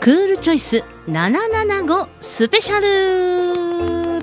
[0.00, 3.49] クールチョイス775スペシャル。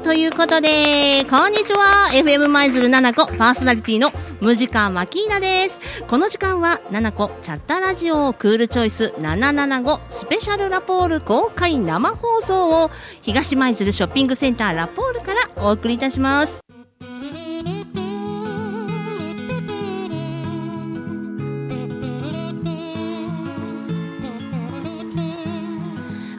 [0.07, 2.07] ということで、こんにちは。
[2.13, 5.81] FM 舞鶴7個パーソナリティのムジカマキーナです。
[6.07, 12.89] この時間は7個チャッタラジオクールチョイス775スペシャルラポール公開生放送を
[13.21, 16.66] 東舞鶴ショッピングセンターラポールからお送りいたします。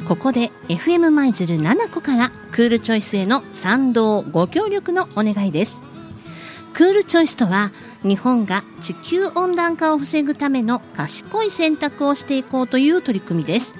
[0.09, 5.79] ここで FM 舞鶴7個からクールチョイスへの賛同ご協力のお願いです。
[6.73, 7.73] クールチョイスとは
[8.03, 13.75] 日本が地球温暖化を防ぐための賢い選択をしていこうという取り組みです。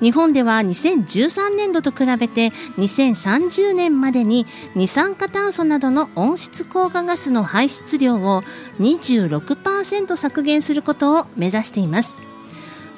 [0.00, 2.46] 日本では2013年度と比べて
[2.78, 8.42] 2030年までに二酸化炭素などの温室効果ガスの排出量を
[8.80, 12.14] 26%削減することを目指しています。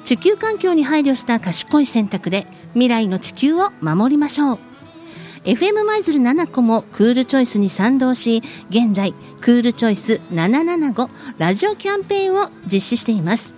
[0.03, 4.59] 地球環境に配慮した賢い選択で未来の地球を守りましょう。
[5.43, 13.51] FM 舞鶴7個もクールチョイスに賛同し現在クールチョイス775ラジオキャンペーンを実施しています。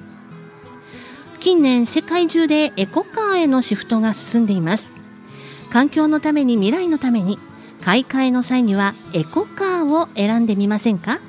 [1.41, 4.91] 近年世界中でエコカーへのシフトが進んでいます。
[5.71, 7.37] 環境のために未来のために
[7.81, 11.19] 買い替えの際にはエコカーを選んでみませんか？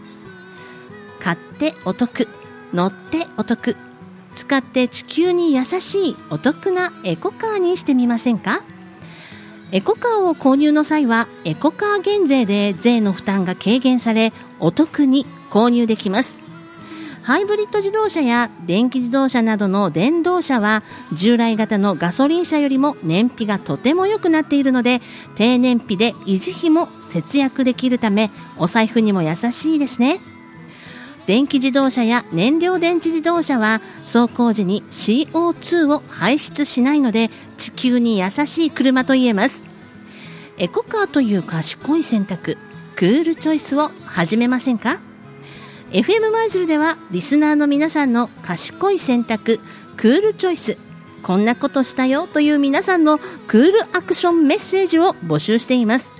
[1.18, 2.28] 買ってお得
[2.72, 3.76] 乗ってお得
[4.34, 8.62] 使って地球に優しいお得なエコカーにしてみませんか？
[9.72, 16.38] エコカーを購入の際はエコカー減税で税の負担が軽減されお得に購入できます。
[17.22, 20.82] ハイブリッド自動車や電気自動車などの電動車は
[21.14, 25.00] 従来型のガソリン車よりも燃費がとても良くなっているので
[25.34, 30.20] 低燃費で維持費も節約できるためお財布にも優しいですね。
[31.26, 39.62] 電気自動車や燃料電池自動車は走行時に CO2 を排出しないので地球に優しい車と言えます。
[40.58, 42.58] エコカーという賢い選択
[42.94, 45.00] クールチョイスを始めませんか
[45.90, 49.60] ？FM 舞鶴ではリスナーの皆さんの賢い選択
[49.96, 50.78] クールチョイス。
[51.22, 53.18] こんなことしたよという皆さんの
[53.48, 56.12] クールアクションメッセージを募集しています。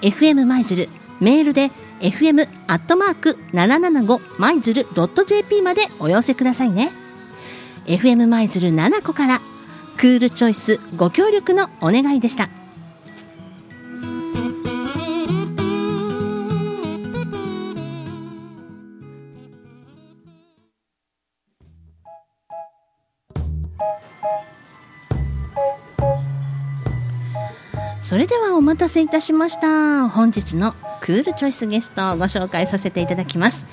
[0.00, 0.88] FM 舞鶴
[1.20, 1.70] メールで
[2.00, 4.86] fm アットマーク七七五マイズル
[5.26, 6.90] .jp までお寄せくださいね。
[7.86, 9.40] FM マイズル七個から
[9.96, 12.48] クールチョイスご協力のお願いでした。
[28.06, 30.08] それではお待たせいたしました。
[30.08, 33.66] 本日のクールチョイスゲストをご紹介させていただきます。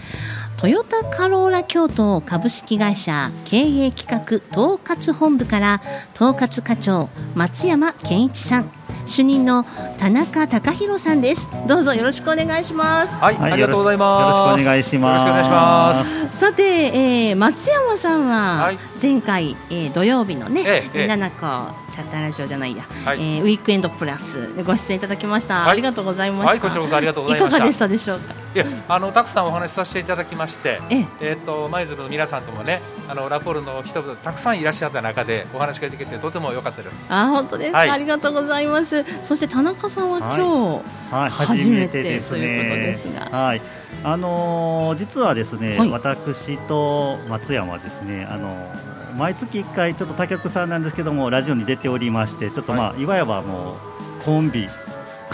[0.58, 5.84] トヨタカローラ京都株式会社経営企画統括本部から
[6.16, 8.72] 統括課長松山健一さん。
[9.06, 9.66] 主任の
[10.00, 11.48] 田中隆弘さんです。
[11.68, 13.14] どうぞよろしくお願いします。
[13.14, 14.22] はい、はいありがとうございます。
[14.22, 15.26] よろしくお願いします。
[15.26, 16.40] よろしくお願いします。
[16.40, 18.78] さて、えー松山さんははい。
[19.02, 21.14] 前回、えー土曜日のね、ええええ。
[21.14, 23.20] 7個チャッターラジオじゃないや、はい。
[23.20, 25.72] えーウィークエンドプラスでご出演いただきました、はい。
[25.72, 27.58] ありがとうございました、はい、こちらこそありがとうございました。
[27.58, 28.34] いかがでしたでしょうか？
[28.56, 31.06] いや、あのたくさんお話しさせていただきまして、ええ。
[31.22, 32.82] えっ、と舞鶴の皆さんともね、
[33.14, 37.06] あのラポールの人々たくさんいらっしゃった中でお話ができてとても良かったです。
[37.10, 37.90] あ本当ですか、はい。
[37.92, 39.06] ありがとうございます。
[39.24, 43.20] そして田中さんは今日、はい、初初めてということですね。
[43.20, 43.30] が。
[43.30, 43.62] はい、
[44.04, 45.90] あのー実はですね、はい。
[45.92, 54.68] 私と松山はですね、あのー毎月1回ちょっと他局さんなんですけどもラジオに出ておりまして、ちょっとまあ、い、わばもうコンビ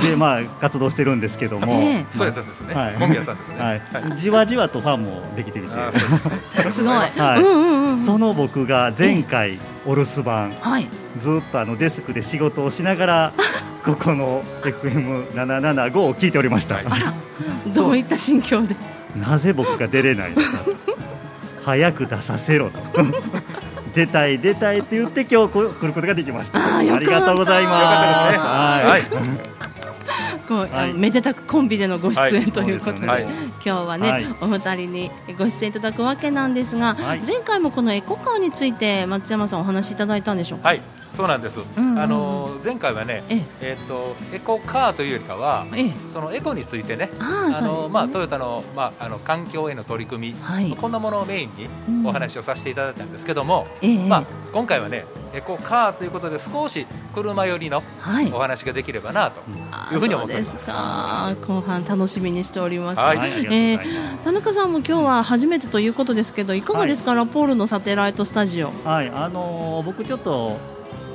[0.02, 2.06] でまあ活動してるんですけども、ええ。
[2.12, 2.74] そうやったんですね。
[2.74, 2.96] はい。
[2.96, 3.60] コンビやったんですね。
[3.60, 3.82] はい、
[4.18, 5.74] じわじわとファンもできてみて、
[6.64, 7.42] す すごい、はい。
[7.42, 10.56] うんうんうんその僕が前回お留守番。
[10.62, 10.88] はい。
[11.18, 13.34] ずっとあのデスクで仕事をしながら
[13.84, 16.86] ここの FM775 を聞いておりました、はい。
[17.74, 18.76] どういった心境で？
[19.16, 20.76] なぜ僕が出れないのかと。
[21.66, 22.80] 早く出させろと。
[23.94, 26.78] 出たい出たいって言って今日こ来ることができました。
[26.78, 28.34] ありがとうございます。
[28.34, 29.20] よかったですね。
[29.20, 29.26] は
[29.56, 29.59] い、
[30.50, 30.94] こう、あはい。
[30.94, 34.26] のめでたくコンビでのご出演、はいということで、はい今日はね、はい。
[34.42, 37.22] お二人にご出演いただくわけなんですが、はい。
[37.22, 40.74] 前回もこのエコカーについて松山さんお話しいただいたんでしょうか？
[41.10, 41.60] はい、そうなんです。
[41.60, 42.00] んうんうん。
[42.00, 43.46] あの前回はね、ええ。
[43.62, 47.68] えっ、とエコカーというよりかは、ええ、そのエコについてね、ああ、あそうですね。
[47.68, 52.08] のまあトヨタのまああの環境への取り組み、はい、こんなものをメインにうん。
[52.08, 54.24] お話をさせていただいたんですけども、ええ、まあ
[54.54, 58.32] 今回はねエコカーということで少し車寄りのはい。
[58.32, 59.42] お話ができればなと
[59.72, 60.46] あいうふうに思ってます。
[60.46, 61.36] そうですか。
[61.48, 63.18] 後半楽しみにしております、はい。
[63.18, 64.24] はい、ありがとうございます。
[64.24, 68.72] 田中さんも今日は初めてということですけどいかがですか、ラポールのサテライトスタジオ。
[68.84, 70.58] はい、あのー僕ちょっと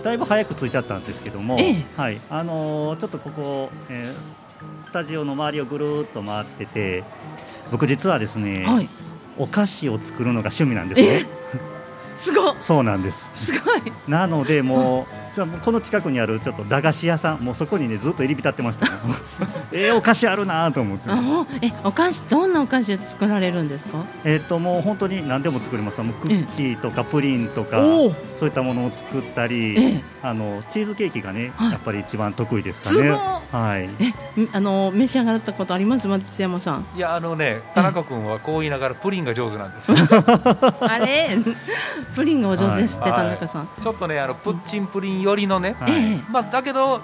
[0.05, 1.85] だいぶ早く着いちゃったんですけども、ええ。
[1.97, 4.45] はい、あのーちょっとここ、えー
[4.85, 7.05] スタジオの周りをぐるーっと回ってて、
[7.73, 8.89] 僕実はですね、はい。
[9.39, 11.27] お菓子を作るのが趣味なんですね。
[12.17, 13.31] すごいそうなんです。
[13.35, 13.81] すごい。
[14.07, 15.24] なのでもう
[15.65, 18.93] この近くにあるちょっと駄菓子屋さん、もうそこにねずっと入り浸ってましたよ。
[19.73, 21.09] ええお菓子あるなと思って。
[21.63, 23.99] えお菓子どんなお菓子作られるんですか？
[24.25, 26.01] えっともう本当に何でも作ります。
[26.01, 27.79] もうクッキーとかプリンとか、
[28.35, 30.05] そういったものを作ったり、ええ。
[30.23, 31.73] あのチーズケーキがね、はい。
[31.73, 33.21] やっぱり一番得意ですすごいかね。
[33.53, 33.89] はい。
[34.01, 36.07] えんあの召し上がったことあります？
[36.09, 36.87] 松山さん。
[36.97, 39.91] いやあのね田中君はこう言いながらプリンが上手なんです。
[39.91, 39.97] よ
[40.81, 41.37] あれ？
[42.15, 43.21] プリンがお上手ですって、はい。
[43.21, 45.75] 田中さん、ちょっとねあのプッチンプリン寄りのね、
[46.31, 47.01] まあだけど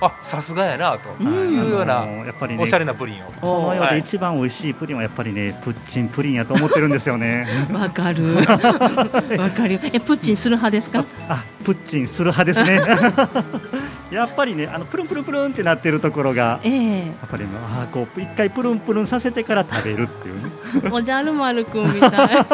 [0.00, 1.14] あさすがやなと。
[1.20, 1.54] うん。
[1.54, 3.30] いうようなやっぱりねおしゃれなプリンを。
[3.40, 3.94] この世はい。
[3.94, 7.46] で一番美味しいプリンはやっぱりねプッチンプリンやと思ってるんですよね。
[7.72, 8.34] わかる。
[9.38, 9.80] わかるよ。
[9.84, 11.04] えプッチンする派ですか？
[11.28, 12.80] あプッチンする派ですね。
[14.10, 16.60] やっぱりねあのプルンプルンプルンってなってるところが。
[16.64, 16.98] ええ。
[16.98, 20.42] やっぱりねあーこう一回プルンプルンさせてから食べるっていう
[20.84, 20.90] ね。
[20.92, 22.46] おじゃる丸くんみたい。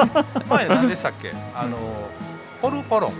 [0.49, 1.33] 前何でしたっけ？
[1.55, 1.77] あの
[2.63, 3.13] ポルポロ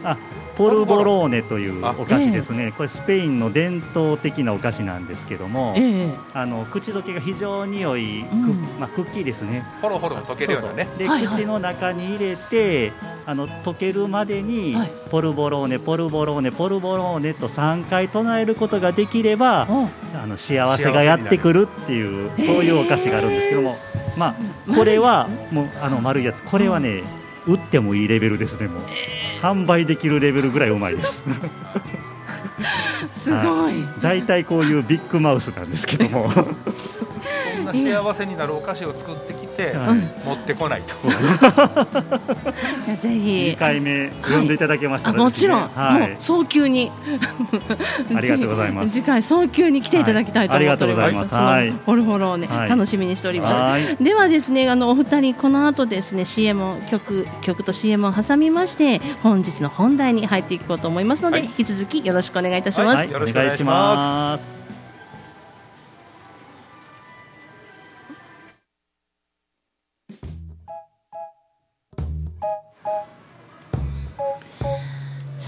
[0.57, 2.73] ポルボローネというあお菓子ですね。
[2.77, 6.15] これスペインの伝統的なお菓子なんですけども、ええ。
[6.35, 8.63] あの口どけが非常に良い、クうん。
[8.79, 9.65] まあクッキーですね。
[9.81, 10.85] ホロホロ溶けるようなね。
[10.85, 10.99] そうそう。
[10.99, 11.37] で、はいはい。
[11.37, 12.93] 口の中に入れて
[13.27, 14.91] あの溶けるまでに、はい。
[15.11, 23.75] ポルボローネポルボローネポルボローネと3回唱えることができればおあの幸せがやってくるっていうそういうお菓子があるんですけども、
[24.17, 24.37] ま
[24.69, 26.43] あこれはもうあの丸いやつ。
[26.43, 27.03] これはね、
[27.47, 28.83] 売ってもいいレベルですねもう、
[29.41, 31.25] 販売できるレベルぐらいうまいです。
[33.13, 36.31] すごい、大体こういうビッグマウスなんですけども、
[37.57, 39.89] そんな幸せになるお菓子を作ってきてはい。
[39.89, 40.95] うん持ってこないと。
[41.09, 41.11] い
[42.91, 43.55] やぜひ。
[43.55, 46.01] 2回目呼んでいただけましたあら、ぜひねもちろん、はい。
[46.01, 46.91] もう早急に。
[48.15, 48.91] ありがとうございます。
[48.93, 51.11] 次回早急に来ていただきたいと思っております,、はい。
[51.11, 51.35] ありがとうございます。
[51.35, 51.69] はい。
[51.69, 52.69] そのホルホロをね、はい。
[52.69, 53.55] 楽しみにしております。
[53.55, 53.97] はい。
[54.01, 61.47] ではですねあのお二人この後ですね CM を曲曲と CM を挟みまして本日の本題に入っていこうと思いますので、はい。
[61.47, 64.60] 引き続きよろしくお願いいたします、はい、よろしくお願いします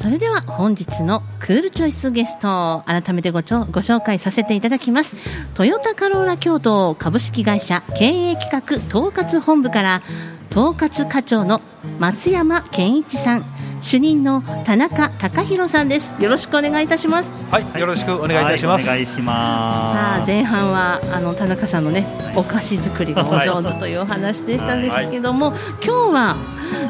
[0.02, 5.14] それでは本日のクールチョイスゲスト改めてごちょご紹介させていただきます。
[5.54, 10.02] トヨタカローラ京都株式会社経営企画統括本部から
[10.50, 11.60] 統括課長の
[12.00, 13.44] 松山健一さん。
[13.82, 16.12] 主任の田中隆弘さんです。
[16.20, 17.30] よろしくお願いいたします。
[17.50, 19.98] はいよろしくお願いいたします、はい、お願いします。
[19.98, 22.06] さあ前半はあの田中さんのね
[22.36, 25.52] お菓子作りがお上手というお話でしたんですけども、
[25.84, 26.36] 今日は、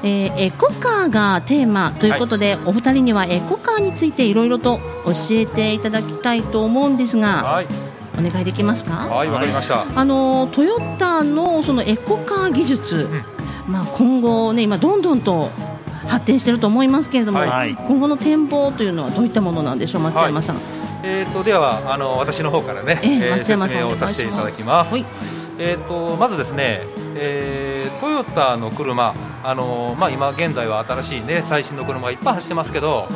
[0.04, 7.66] えーエコカーがテーマということで、お二人にはエコカーについていろいろと教えていただきたいと思うんですがはい。
[8.18, 8.92] お願いできますか？
[8.92, 13.08] はいわかりました、あのトヨタのそのエコカー技術、
[13.66, 15.48] まあ、今後ね今どんどんと
[16.06, 17.74] 発展していると思いますけれども、はい。
[17.74, 20.56] 今後の展望というのはどういったものなんでしょう松山さん、
[21.02, 24.94] えー、とではあの私の方からね、えええー松山さん説明をさせていただきます。
[24.94, 25.04] はい。
[25.58, 26.82] えー、とまずですね、
[27.14, 33.06] えートヨタの車、あのまあ、今現在は新しい、ね、最新の車がいっぱい走ってますけど、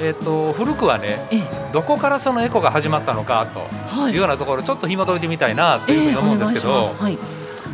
[0.00, 1.70] えー、と古くはねええ。
[1.72, 3.60] どこからそのエコが始まったのかと
[4.00, 7.18] はいいうようなところちょっと紐解いてみたいなというふうに思うんですけど、えはい。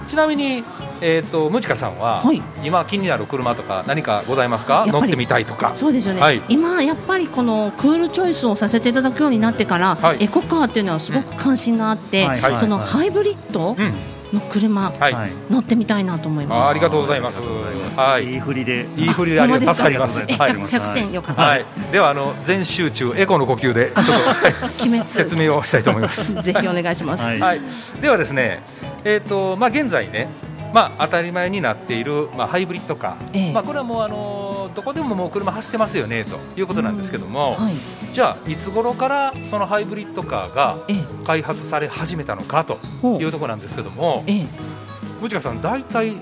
[0.09, 0.64] ちなみに、
[1.02, 2.40] えー、とムチカさんは、はい。
[2.64, 4.87] 今気になる車とか何かございますか？
[4.87, 5.75] 乗ってみたいとか。
[5.75, 6.40] そうですよね、はい。
[6.49, 10.25] 今やっぱりこのクールチョイスをさせていただくようになってから、はい。
[10.25, 12.59] エコカーっていうのはすごく関心があって、はいはい。
[12.59, 12.87] そのはい。
[12.87, 13.94] ハイブリッドうん。
[14.32, 15.12] の車、はい。
[15.12, 16.66] はい乗ってみたいなと思います。
[16.66, 17.38] あありがとうございます。
[17.40, 18.32] はい。
[18.32, 18.87] いい振りで。
[18.97, 20.25] いい振りでありがとう助かります。
[20.26, 20.52] えはい。
[20.52, 26.32] 100 100点よかった、はい、ではあの全集中エコの呼吸でちょっと説明をしたいと思います。
[26.42, 27.23] ぜひお願いします。
[27.23, 27.40] はい。
[27.40, 27.61] はい、
[28.00, 28.62] ではですね、
[29.04, 30.28] えっ、とまあ現在ね、
[30.72, 33.52] まあ当たり前になっているまあハイブリッドカー、ええ。
[33.52, 37.74] まあこれはもうあのどこでももう車走ってますよねということなんですけども、はい、
[38.12, 42.78] じゃあいつ頃からそのハイブリッドカーがええ、開発され始めたのかと
[43.20, 44.46] いうところなんですけども、え
[45.30, 46.16] え、さん大体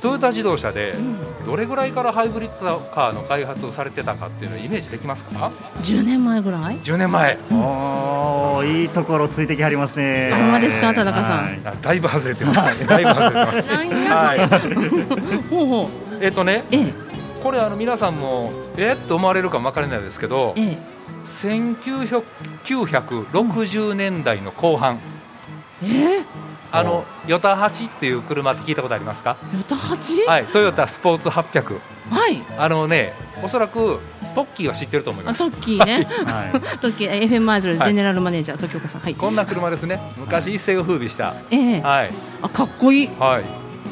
[0.00, 1.16] トヨタ自動車でうん。
[1.46, 5.50] どれぐらいからハイブリッドカーの開発をされてたかっていうのをイメージできますか
[5.82, 7.38] ？10年前ぐらい？10年前。
[7.50, 10.30] おーいいところついてきはりますね。
[10.32, 11.44] あほんまですか田中さん？
[11.44, 11.60] はい。
[11.64, 12.86] あだいぶ外れてます。
[12.86, 13.74] だいぶ外れてます。
[15.50, 15.86] ほうほう
[16.20, 16.92] えっとねええ、
[17.42, 20.78] これあの皆さんもえっと思われるかも分からないですけどええ。
[21.24, 25.00] 1960年代の後半。
[25.82, 26.22] ええ
[26.72, 29.36] あのヨタ8っていう車って聞いたことありますか？
[29.54, 32.42] ヨタ八はいトヨタスポーツ800はい。
[32.58, 33.12] あのね
[33.42, 34.00] おそらく
[34.34, 35.42] トッキーは知ってると思います。
[35.42, 36.04] あトッキーね。
[36.26, 36.60] はい。
[36.78, 39.00] トッキー FM マイズルゼネラルマネージャー時岡さん。
[39.00, 39.14] はい。
[39.14, 40.00] こんな車ですね。
[40.16, 41.34] 昔一世を風靡した。
[41.50, 41.80] ええ。
[41.80, 42.12] はい。
[42.42, 43.10] あかっこいい。
[43.18, 43.44] はい。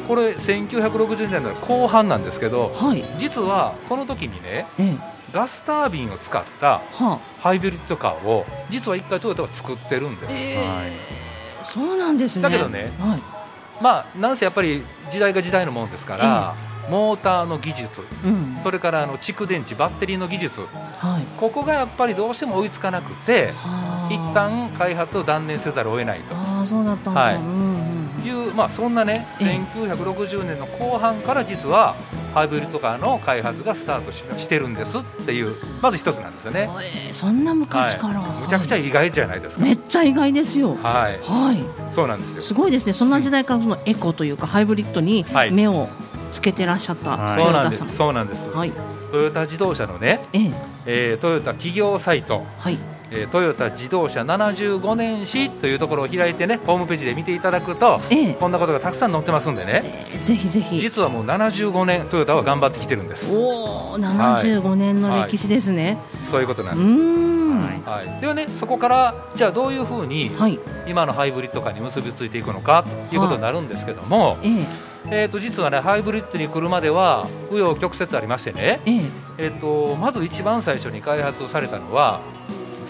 [0.07, 3.03] これ1960年代の後半なんですけどはい。
[3.17, 5.19] 実はこの時にねええ。
[5.31, 10.83] ガスタービンを使ったはハイブリッドカーを実は一回トヨタは作ってるんです、あ
[11.63, 12.43] そうなんですね。
[12.43, 13.21] だけどねはい。
[13.81, 16.55] まあなんせやっぱり時代が時代のものですから、
[16.89, 18.57] モーターの技術うん。
[18.61, 21.39] それからあの蓄電池バッテリーの技術はい。
[21.39, 24.13] ここがやっぱりどうしても追いつかなくてはあ。
[24.13, 26.35] 一旦開発を断念せざるを得ないと。
[26.35, 27.35] ああそうだったんだ、はい。
[27.35, 27.43] うん
[27.93, 29.73] うんいう、まあ、そんなねええ。
[29.75, 31.95] 1960年の後半から実は
[32.33, 36.69] ハイブリッドカーの開発がスタートししてるんですっていうまず一つなんですよね。
[37.07, 38.41] えーそんな昔から、はい。
[38.43, 39.63] むちゃくちゃ意外じゃないですか。
[39.63, 40.75] めっちゃ意外ですよ。
[40.81, 41.63] はい、はい。
[41.93, 42.41] そうなんですよ。
[42.41, 42.93] すごいですね。
[42.93, 45.51] そんな時代からそのエコというかハイブリッドにはい。
[45.51, 45.89] 目を
[46.31, 47.41] つけてらっしゃったはい。
[47.41, 47.95] そうなんです。
[47.95, 48.49] そうなんです。
[48.51, 48.71] はい。
[49.11, 50.51] トヨタ自動車のね、ええ。
[50.85, 52.77] えートヨタ企業サイト、はい
[53.11, 58.33] えートヨタ自動車75年史というところを開いてね、ホームページで見ていただくと、ええ。
[58.35, 59.81] こんなことがたくさん載ってますんでね、
[60.13, 60.79] えーぜひぜひ。
[60.79, 63.35] 実はもう75年トヨタは頑張ってきてるんです。
[63.35, 65.97] おお75年の歴史ですね、
[66.29, 67.89] そういうことなうんです。
[67.89, 68.07] はい。
[68.07, 70.59] はい、ではね、そこからじゃあどういうふうにはい。
[70.87, 74.89] 今のハイブリッドカーに結びついていくのかということになるんですけども、ええ。
[75.11, 79.01] えー、と実はねハイブリッドに来るまでは紆余曲折ありましてね、ええ。
[79.37, 82.21] えー、とまず一番最初に開発をされたのは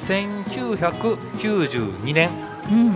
[0.08, 2.30] 1992年。
[2.72, 2.94] うん。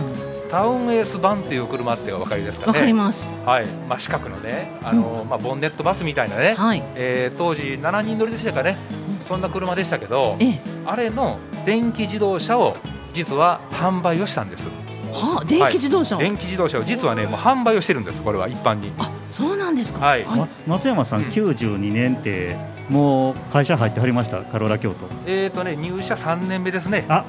[0.50, 2.72] タウンエース版っていう車ってお分かりですかね。
[2.72, 3.34] わかります。
[3.44, 3.66] はい。
[3.88, 6.82] まあ、四角のねあの、まあ、ボンネットバスみたいなね、はい。
[6.94, 8.78] えー当時7人乗りでしたかね。
[9.26, 10.60] そんな車でしたけどええ。
[10.86, 12.76] あれの電気自動車を
[13.14, 14.68] 実は販売をしたんです。
[15.12, 18.92] はあ電気自動車を、電気自動車を実はねもう販売をしてるんですこれは一般に。
[18.98, 20.04] あそうなんですか。
[20.04, 20.24] はい。
[20.24, 21.26] ま松山さん、うん。
[21.26, 22.56] 92年って
[22.88, 24.42] もう会社入ってはりました？
[24.42, 25.06] カローラ京都。
[25.26, 27.06] えーとね入社3年目ですね。
[27.08, 27.24] あ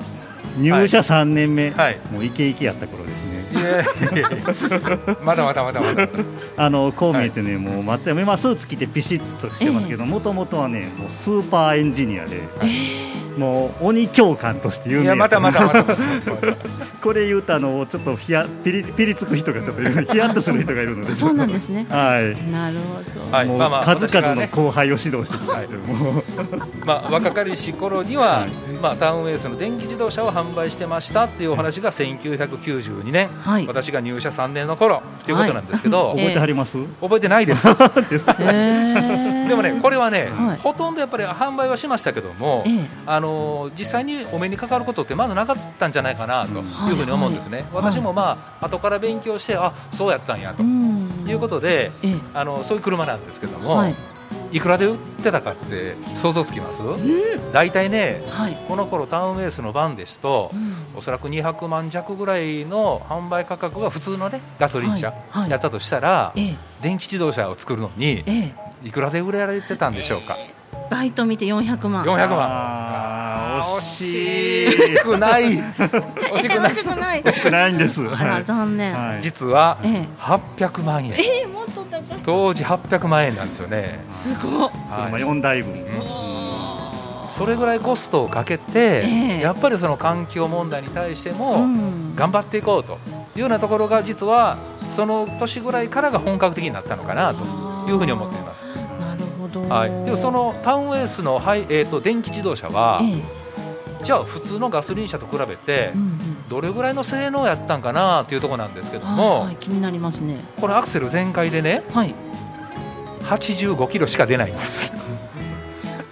[0.58, 2.00] 入社3年目、はい。
[2.12, 3.46] もうイケイケやった頃ですね。
[3.52, 5.18] いやいやいや。
[5.24, 6.08] まだまだまだまだ。
[6.56, 12.42] あのこう見えてね、もう松山今スーツ着てピシッとしてますけどもともとはねもうスーパーエンジニアで
[13.38, 15.96] もう鬼教官として有名やいやまたまたまたまた
[17.06, 20.06] これ言うとあのちょっとひやピリピリつく人がちょっといる。
[20.06, 21.86] ヒヤッとする人がいるのでそうなんですね。
[21.88, 22.52] はい。
[22.52, 23.48] なるほど、はい。
[23.48, 26.20] まあまあ数々の後輩を指導してきて、はいも。
[26.20, 26.24] う
[26.84, 28.50] まあ、若かりし頃には、はい。
[28.82, 33.68] まあ、タウンエースの電気自動車を販売してましたっていうお話が1992年、はい。
[33.68, 36.18] 私が入社3年の頃っていうことなんですけど、はい。
[36.18, 37.68] 覚えてはります、覚えてないです。
[38.10, 38.26] です。
[39.48, 40.58] でもねこれはね、はい。
[40.58, 42.86] ほとんどやっぱり販売はしましたけども、ええ。
[43.06, 47.66] あの実際にお目にかかることってまずなかったんじゃないかなというふうに思うんですね、はい。
[47.74, 51.26] 私もまあ後から勉強してあそうやったんやとうん。
[51.28, 52.16] いうことで、ええ。
[52.34, 53.96] あのそういう車なんですけども、はい。
[54.52, 56.82] い、くらで売ってたかって想像つきます？
[56.82, 60.76] うん大体ねはい、この頃タウンエースの番ですとうん。
[60.98, 65.14] おそらく200万弱ぐらいの販売価格が普通のねガソリン車
[65.50, 66.56] やったとしたら、ええ。
[66.82, 68.88] 電気自動車を作るのにええ。
[68.88, 70.38] いくらで売られてたんでしょうか？
[70.90, 72.04] バイト見て400万。
[72.06, 73.64] 400万。
[73.78, 74.68] 惜しい。
[74.68, 75.44] 惜しくない。
[75.58, 76.72] 惜しくない。
[76.72, 77.22] 惜しくない。
[77.24, 79.22] 惜しくないんです、あら残念、はい。
[79.22, 80.08] 実はええ。
[80.20, 81.12] 800万円。
[81.12, 84.70] ええもっと高い当時800万円なんですよね、すごい。
[84.70, 85.86] 4台分、うん。
[87.36, 89.42] それぐらいコストをかけて、ええ。
[89.42, 92.16] やっぱりその環境問題に対しても、うん。
[92.16, 92.98] 頑張っていこうと
[93.36, 94.58] いうようなところが実は
[94.96, 97.44] その年ぐらいからが本格的になったのかなと
[97.90, 98.55] いうふうに思っています。
[99.62, 103.46] はい、でもそのタウンエースの、はいえー、と電気自動車は、ええ。
[104.04, 106.50] じゃあ普通のガソリン車と比べてうんうん。
[106.50, 110.44] どれぐらいの性能やったんかなというところなんですけどはいも、はい、気になりますね。
[110.62, 112.14] これアクセル全開でねはい。
[113.22, 114.92] 85キロしか出ないんです。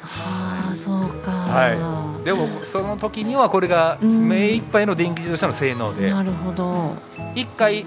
[0.01, 1.31] はあそうか。
[1.31, 4.27] はでもその時にはこれがうん。
[4.27, 6.09] 目いっぱいの電気自動車の性能で。
[6.09, 6.95] なるほど。
[7.35, 7.85] 1回、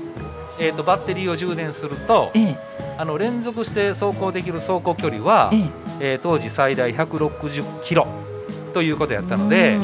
[0.59, 2.57] えー、とバッテリーを充電するとええ。
[2.99, 5.71] あの連続して走行できる走行距離はええ。
[6.01, 8.07] えー当時最大160キロ
[8.75, 9.79] ということやったので、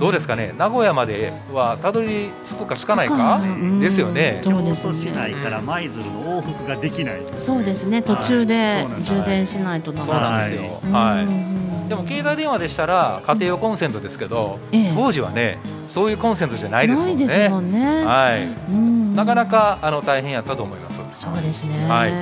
[0.00, 4.40] どうですかね、名古屋まではたどり着くかつかないかうんですよね。
[4.42, 8.00] 京都市ね内から舞鶴の往復ができない、そうですね。
[8.00, 9.14] 途中でそうなんです。
[9.14, 10.80] 充電しないとダメそうなんですよ。
[10.82, 11.24] うんはい。
[11.24, 14.92] うんでも携帯電話でしたら家庭用コンセントですけど、ええ。
[14.94, 17.14] 当時はねそういうコンセントじゃないですもんね。
[17.16, 18.04] ないですもんね。
[18.04, 18.46] はい。
[18.46, 19.16] うん。
[19.16, 21.00] なかなかあの大変やったと思います。
[21.16, 21.88] そうですね。
[21.88, 22.12] はい。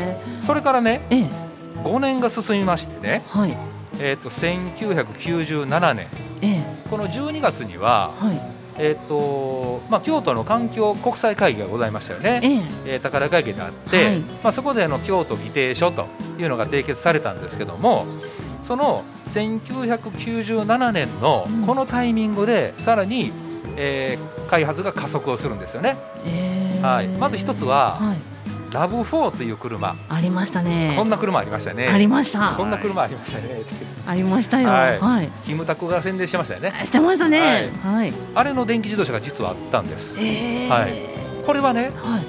[0.46, 1.48] それからねええ。
[1.84, 3.56] 5 5年が進みましてね、はい
[4.00, 6.06] えー、と1997年。
[6.42, 6.88] ええ。
[6.88, 8.40] この12月には、はい。
[8.80, 12.92] えーとまあ、京都の環境国際会議がございましたよね、ええ。
[12.94, 14.18] えー高田会議であって、はい。
[14.20, 16.06] まあ、そこでの京都議定書と
[16.38, 18.06] いうのが締結されたんですけども
[18.64, 21.66] その1997年のうん。
[21.66, 23.32] このタイミングでさらに、
[23.76, 26.82] えー開発が加速をするんですよね、ええ。
[26.82, 28.37] はい、まず一つは、はい
[28.70, 30.92] ラブ4という車、ありましたね。
[30.96, 31.88] こんな車ありましたね。
[31.88, 32.54] ありました。
[32.56, 33.62] こんな車ありましたね。
[34.06, 34.68] ありましたよ。
[34.68, 34.98] はい。
[35.00, 35.30] はい。
[35.46, 36.72] キムタクが宣伝してましたよね。
[36.84, 37.70] してましたね。
[37.82, 38.12] はい。
[38.34, 40.16] あれの電気自動車が実はあったんです。
[40.18, 40.94] ええはい。
[41.46, 42.26] これはね、はい。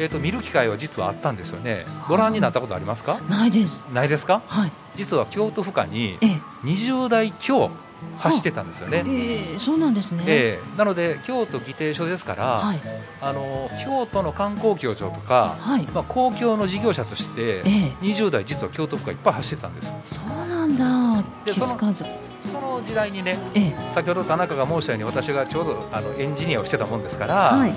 [0.00, 1.84] えー、と見る機会は実はあったんですよね。
[2.08, 3.18] ご覧になったことありますか？
[3.28, 3.82] ないです。
[3.92, 4.42] ないですか？
[4.46, 4.72] はい。
[4.94, 6.40] 実は京都府下にええ。
[6.64, 7.70] 20台強
[8.18, 10.24] 走ってたんですよね、ええそうなんですね。
[10.26, 12.80] ええなので京都議定書ですから、はい。
[13.20, 15.82] あの京都の観光協庁とか、はい。
[15.84, 17.92] まあ、公共の事業者としてええ。
[18.00, 19.92] 20台実は京都府下いっぱい走ってたんです。
[20.04, 21.24] そうなんだ。
[21.44, 22.04] で気づかず。
[22.42, 23.74] その時代にねええ。
[23.94, 27.74] 先ほど田中が申したように私がちょうどあのエンジニアをしてたもんですから、はい。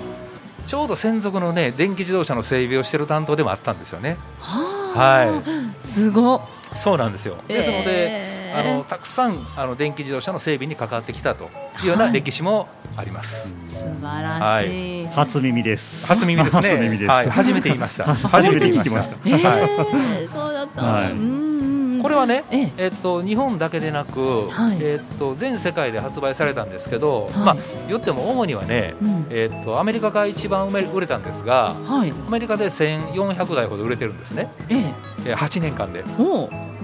[0.67, 4.17] ちょうど専属のね電気自動車の整備をしてる担当でもあったんですよね。
[4.39, 5.41] はは
[5.81, 6.41] すごっ。
[6.73, 7.35] そうなんですよ。
[7.47, 11.49] ですので、ええあのたくさんあの電気自動車の整備に関わってきたと
[11.81, 12.13] いうようなはい。
[12.13, 12.67] 歴史も
[12.97, 16.05] あります、素晴らしい、初耳です。
[16.07, 16.69] 初耳ですね。
[16.69, 17.09] 初耳です。
[17.09, 18.03] はい、初めて言いました。
[18.03, 19.15] 初初めて聞きました。
[19.15, 19.29] た。
[19.29, 20.23] えはい。
[20.23, 21.11] えそうだった、はい。
[21.11, 21.60] うん
[22.01, 22.71] これはね、ええ。
[22.77, 24.77] えっと、日本だけでなく、はい。
[24.81, 27.33] えっと、全世界で発売されたんですけど、はい。
[27.33, 29.25] まあ、言っても主にはね、うん。
[29.29, 32.11] えっと、アメリカが一番売れたんですがはい。
[32.27, 34.93] アメリカで1400台ほど売れてるんですね、ええ。
[35.27, 36.03] えー8年間で。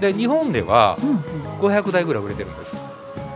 [0.00, 1.18] で日本ではうんうん。
[1.60, 2.76] 500台ぐらい売れてるんです。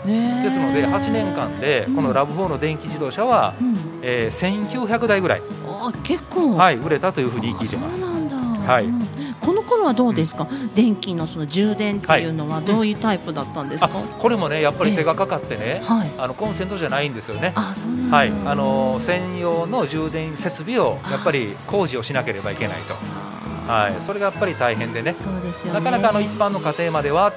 [0.04, 3.76] ですので8年間でこのラブ4の電気自動車は、うん。
[4.02, 6.56] えー1900台ぐらい、あ結構。
[6.56, 7.96] はい、売れたというふうに聞いてます。
[7.96, 8.28] あそうなん
[8.66, 8.84] だ、はい。
[8.84, 9.02] うん
[9.42, 16.10] この頃はどうですか、電気のその充電っていうのはどういうタイプだったんですあか、これもねやっぱり手がかかってね、はい。
[16.16, 17.52] あのコンセントじゃないんですよね。
[17.56, 18.16] あそうなんだ。
[18.16, 22.94] はい、あの専用の充電設備をやっぱり工事をしなければいけないと、
[23.68, 25.80] あはい、それがやっぱり大変でね、そうですよね。
[25.80, 27.32] なかなかあの一般の家庭までは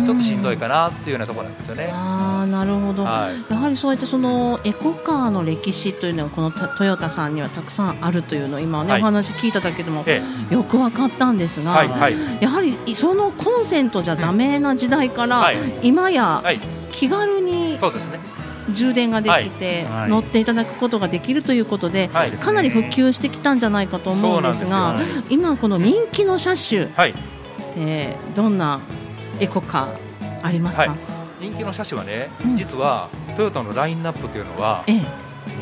[0.00, 1.90] ちちょっとしんどいかなっていうようなところなんですよね。
[1.92, 9.00] ああなるほど、はい、やはりそうやってそのエコカーの歴史というのがこのトトヨタさんにはたくさんあるというのを今ね、はい。
[9.02, 15.56] お話聞いただけでもえよく分かったんですえ、が、はい、はい、やはりそのコンセントじゃダメな時代から、はい。
[15.82, 16.60] 今やはい、
[16.92, 18.20] 気軽にそうですね。
[18.70, 27.14] 充電ができて、はいはい乗っていただくことができるということで、はい、かなり普及してきたんじゃないかと思うんですが今この人気の車種っはい、
[27.74, 28.80] てどんな
[29.40, 30.98] エコカーありますか、はい。
[31.40, 32.56] 人気の車種はね、うん。
[32.56, 35.02] 実はトヨタのラインナップというのはええ。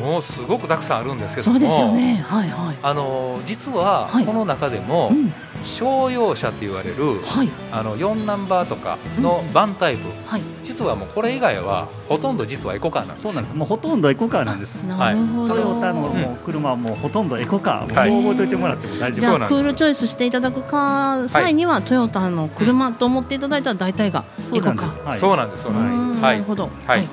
[0.01, 2.23] もうすごくたくさんあるんですけども、そうですよね。
[2.27, 2.77] はいはい。
[2.81, 4.25] あの実ははい。
[4.25, 7.49] この中でもうん商用車と言われるはい。
[7.71, 10.41] あの4ナンバーとかのバンタイプ、はい。
[10.63, 13.23] 実はもうこれ以外はほとんど実はエコカーなんです。
[13.23, 13.55] そうなんです。
[13.55, 14.75] もうほとんどエコカーなんです。
[14.83, 17.93] なるほど、トヨタのうんもう車はもうほとんどエコカー。
[17.95, 19.19] はいもう覚えておいてもらっても大丈夫。
[19.19, 19.61] じゃあそうなんです。
[19.61, 24.73] クールチョイスしていただくか際には、トヨタの車と思っていただいたら大体がエコカー。
[24.73, 24.99] そうなんです。
[25.05, 25.19] はい。
[25.19, 26.19] そうなんです、そううなんです。
[26.19, 26.37] んはない。
[26.37, 27.07] るほどはい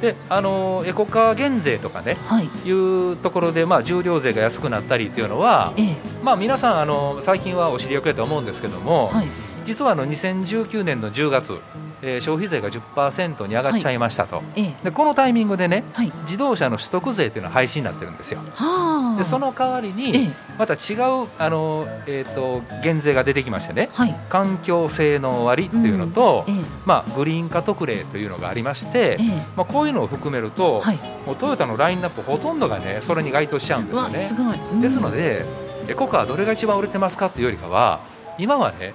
[0.00, 2.46] であのエコカー減税とかねはい。
[2.64, 5.96] いうところで、まあ、重量税が安くなったりっていうのは、ええ。
[6.22, 9.26] まあ、皆さんあの最近はお知り合いだと思うんですけども、はい。
[9.66, 11.58] 実はあの2019年の10月、
[12.02, 14.74] えー消費税が10%に上がっちゃいましたと、ええ。
[14.84, 16.12] でこのタイミングでねはい。
[16.22, 18.40] 自動車の取得税っていうのは廃止になってるんですよ。
[18.54, 19.18] はあ。
[19.18, 23.90] でその代わりえにえまた違うあの、えー、と減税が出てきましてね。
[23.92, 24.14] はい。
[24.28, 26.54] 環境性能割っていうのと、ええ。
[26.84, 29.26] まあ、グリーン化特例というのがありまして、ええ。
[29.56, 30.98] まあ、こういうのを含めると、はい。
[31.26, 34.18] もうトヨタのラインナップほとんどがねそれに該当しちゃうんですよね。
[34.18, 34.34] わす。
[34.72, 34.80] うん。
[34.80, 35.44] ですので
[35.88, 38.00] エコカーどれが一番売れてますかというよりかは
[38.38, 38.94] 今はね、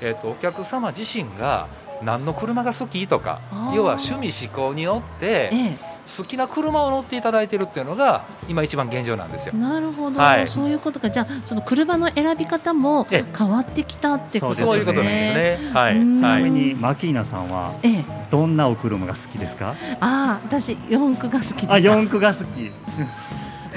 [0.00, 1.66] えー、とお客様自身が
[2.02, 3.38] 何の車が好きとか
[3.74, 9.54] 要は趣味嗜好によってええ好きな車を乗っていただいてるっていうのが今一番現状なんですよ。
[9.54, 15.70] なるほど、はいそういうことかじゃあその車の選び方もええ変わってきたってことですねそういうことなんですね。
[15.72, 16.42] はい、うんちなはい。
[16.44, 19.70] みにマキーナさんはええどんなお車が好きですか？
[19.70, 22.70] ああ私四駆が好きであ、四駆が好き。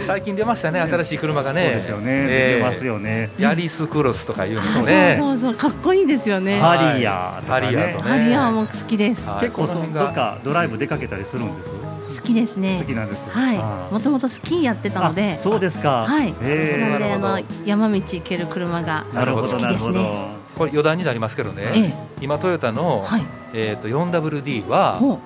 [0.06, 1.64] 最近出ましたね、新しい車がね。
[1.64, 2.04] そうですよね。
[2.08, 2.60] ええ。
[2.60, 3.32] 出ますよね。
[3.38, 5.16] ヤリスクロスとかいうあのね。
[5.20, 5.56] そうそうそう。
[5.56, 6.60] かっこいいですよね。
[6.60, 8.12] ハリアーとかハリアーとね。
[8.12, 8.24] ね。
[8.24, 9.28] ハリアーも好きです。
[9.28, 9.42] はい。
[9.42, 11.72] 結構そこのどっかドライブ出かけたりするんです？
[12.20, 12.78] 好きですね。
[12.80, 13.30] 好きなんです。
[13.30, 13.58] はい。
[13.94, 15.36] もともとスキーやってたので。
[15.38, 16.06] あそうですか。
[16.06, 16.34] はい。
[16.34, 19.94] なのであの山道行ける車がなるほど好きですなるほど。
[19.94, 21.94] ねこれ余談になりますけどね、ええ。
[22.20, 23.26] 今トヨタの、はい。
[23.54, 25.20] えー、と 4WD はほ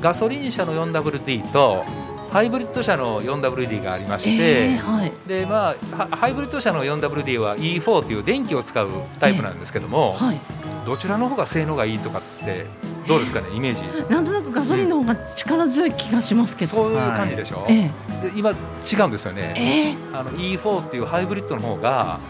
[0.00, 1.84] ガソリン車の 4WD と
[2.30, 5.12] ハイブリッド車の 4WD がありまして、えーはい。
[5.26, 8.88] でまあ、はハイブリッド車の 4WD は E4 という電気を使う
[9.18, 10.40] タイプなんですけども、はい。
[10.86, 12.66] どちらの方が性能がいいとかって
[13.06, 14.12] どうですかねイメージ？
[14.12, 17.90] なんとなくガソリンの方が力強い気がしますけど、そういう感じでしょ、え
[18.22, 18.54] で今違
[19.02, 19.94] うんですよね、ええ。
[20.12, 22.20] あの E4 っていうハイブリッドの方があ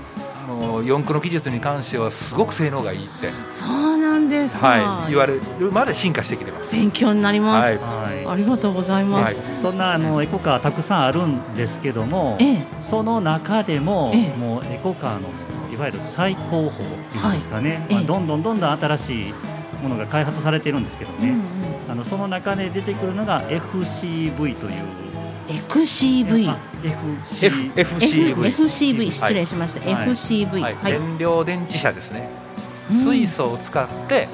[0.50, 6.74] の四駆の技術に関してはすごく性能がいいって、えそうなんですか、はい、言われるまで進化してきてます。
[6.74, 8.24] 勉強になります、はい。
[8.24, 9.44] はありがとうございます、はい。
[9.60, 12.66] そんなあのエコカーたくさんあるんですけども、ええ。
[12.82, 14.36] その中でも、ええ。
[14.36, 15.28] もうエコカーの
[15.72, 16.72] いわゆる最高峰っ
[17.10, 17.94] ていうんですかね、はいええ。
[17.94, 19.34] まあ、どんどんどんどん新しい
[19.82, 21.42] ものが開発されてるんですけどね、うんうん。
[21.90, 25.00] あのその中で出てくるのが FCV という
[25.50, 30.08] XCV あ FC F FCV、FCV 失礼しました、はい。
[30.08, 30.74] FCV はい。
[30.74, 32.28] はい、燃料電池車ですね、
[32.90, 32.96] うん。
[32.96, 34.28] 水素を使って、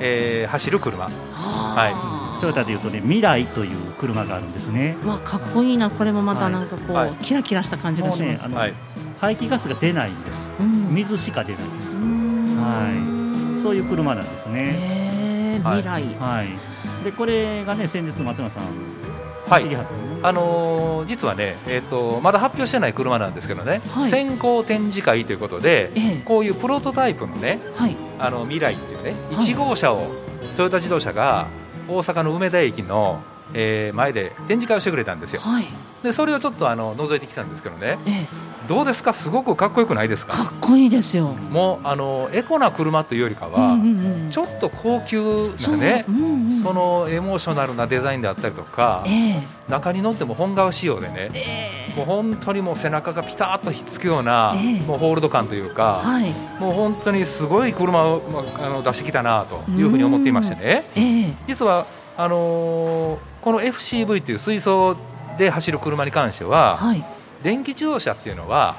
[0.00, 4.96] えー走る車、はトヨタでいうとね未来という車があるんですね。
[5.04, 5.90] わかっこいいな。
[5.90, 7.12] これもまたなんかこう、はい。
[7.22, 8.74] キラキラした感じがします、はい、
[9.20, 10.50] 排気ガスが出ないんです。
[10.58, 10.94] うん。
[10.94, 11.96] 水しか出ないんです。
[11.96, 13.62] はい。
[13.62, 15.60] そういう車なんですね。
[15.62, 16.70] 未来、はい。
[17.04, 18.64] でこれがね先日松山さん
[19.48, 19.64] はい
[20.22, 24.10] あのー実はね、えー、とまだ発表してない車なんですけどね、はい。
[24.10, 26.22] 先行展示会ということで、ええ。
[26.24, 27.96] こういうプロトタイプのね、はい。
[28.18, 29.44] あの未来っていうね、はい。
[29.44, 30.10] 1号車を
[30.56, 31.48] トヨタ自動車が
[31.88, 33.22] 大阪の梅田駅の、
[33.54, 35.40] えー前で展示会をしてくれたんですよ。
[35.40, 35.66] はい
[36.02, 38.26] でそれをちょっとあの覗いてきたんですけどね、ええ。
[38.68, 40.34] どうですか、すごくかっこよくないですか？
[40.36, 43.80] かっこいいですよ、もうあのエコな車というよりかうんは、うん
[44.24, 44.30] うん。
[44.30, 45.20] ちょっと高級
[45.68, 46.22] なねう、ん
[46.54, 49.42] うんそのエモーショナルなデザインであったりとか、ええ。
[49.68, 54.80] 中に乗っても本革仕様でね、えもう本当にもう背中がピタッとひっつくような、ええ。
[54.80, 56.30] もうホールド感というえか、はい。
[56.60, 61.32] もう本当にすごい車を、まあ、あの出してきたなというふうに思っていましてね、ええ。
[61.46, 61.86] 実は
[62.16, 64.98] あのーこの FCV という水素
[65.40, 67.04] で走る車に関しては、はい。
[67.42, 68.76] 電気自動車っていうのは、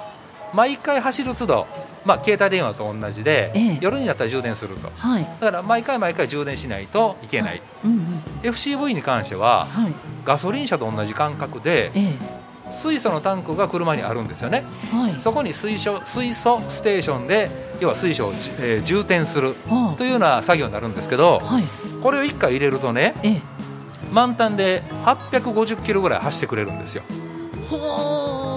[0.53, 1.67] 毎回走る都度、
[2.05, 3.77] まあ、携帯電話と同じで、ええ。
[3.81, 5.23] 夜になったら充電すると、はい。
[5.23, 9.93] だから毎回毎回充電しないといけない、うんうん FCV に関しては、はい。
[10.23, 12.13] ガソリン車と同じ感覚で、え
[12.73, 14.63] 水素のタンクが車にあるんですよね。
[15.19, 21.63] そこに水素水素ステーションで要は水素を、えー充填するあというような作業になるんですけどはい。
[22.01, 23.41] これを1回入れるとねええ
[24.11, 27.03] 満タンで850キロぐらい走ってくれるんですよ。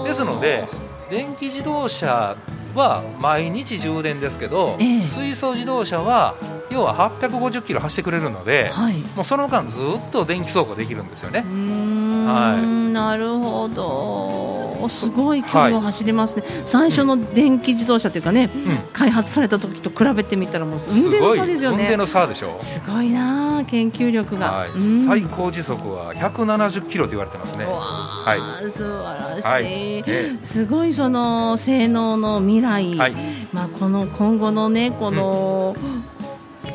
[0.05, 0.67] ですので
[1.09, 2.35] 電気自動車
[2.75, 5.03] は毎日充電ですけど、ええ。
[5.03, 6.35] 水素自動車は
[6.69, 8.95] 要は850キロ走ってくれるので、はい。
[9.15, 11.39] もうその間ずっと電気走行できるんですよね。
[11.39, 12.91] はい。
[12.91, 14.54] なるほど
[14.89, 18.77] すごい距離を走りますね、最初の電気自動車というかね、うん。
[18.93, 21.77] 開発された時と比べてみたらもう運転の差ですよね。
[21.77, 22.57] 運転の差でしょ。
[22.59, 24.69] すごいなあ研究力が、はい。
[24.69, 25.05] うん。
[25.05, 27.65] 最高時速は170キロと言われてますね。
[27.65, 28.35] うわあ、
[28.71, 29.63] 素晴らしい、はい。
[29.63, 30.39] ね。
[30.43, 33.15] すごいその性能の未来、はい。
[33.53, 35.75] まあ、この今後のねこの、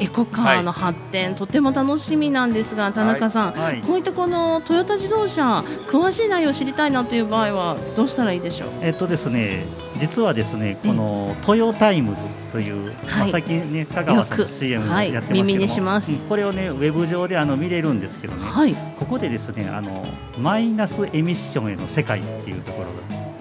[0.00, 3.82] エコカーの発展、とても楽しみなんですが田中さん、はい。
[3.82, 8.68] こういったこのトヨタ自動車詳しい内容を知りたいなという場合はどうしたらいいでしょう？
[8.80, 9.66] えっとですね、
[9.98, 16.12] 実はですね、このトヨタイムズという、まあ、はい最近ね、香川さん CM やはいってますけども、耳にします。
[16.12, 18.74] うんこれをね、ウェブ上であの見れるんですけどね、はい。
[18.98, 20.06] ここでですね、あの
[20.38, 22.92] マイナスエミッションへの世界っていうところが、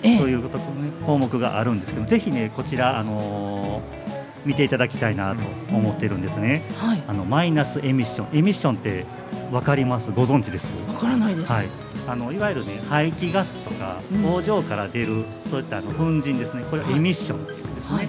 [0.04, 0.18] ええ。
[0.18, 0.60] そういうこと
[1.06, 3.99] 項目があるんですけど、ぜひね、こちら、あのー
[4.46, 5.42] 見ていただきたいなと
[5.76, 6.64] 思ってるんですね。
[6.78, 7.04] はい。
[7.08, 9.06] あのマイナスエミッション、エミッションって
[9.52, 10.12] わかります？
[10.12, 10.74] ご存知です？
[10.88, 11.68] わからないです、はい、
[12.08, 14.24] あのいわゆる、ね、排気ガスとかうん。
[14.24, 16.98] 工場から出る、そういったあの粉塵ですね、これははい。
[16.98, 18.08] エミッションっていうんですね、はい。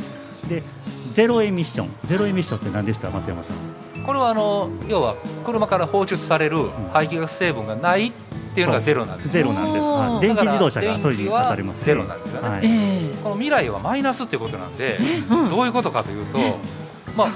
[0.48, 0.62] で
[1.10, 3.56] ゼロエミッション、ゼロエミッションって何でした、松山さん。
[4.06, 8.12] これはあの要は車から放出される排気ガス成分がない
[8.50, 9.30] っていうのがゼロなんです。
[9.30, 9.86] ゼロなんです、
[10.24, 12.48] い、電気自動車がそういう当たります、ゼロなんですよね。
[12.48, 12.60] はい。
[12.64, 13.16] ええ。
[13.22, 14.98] この未来はマイナスっていうことなんで、
[15.30, 15.50] うん。
[15.50, 16.38] どういうことかというと、
[17.16, 17.28] まあ